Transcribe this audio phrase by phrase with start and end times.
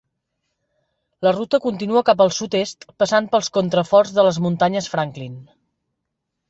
[1.27, 5.39] La ruta continua cap al sud-est passant pels contraforts de les Muntanyes Franklin.